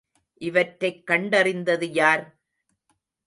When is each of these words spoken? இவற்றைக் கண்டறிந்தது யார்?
இவற்றைக் 0.41 1.03
கண்டறிந்தது 1.07 1.87
யார்? 1.91 2.23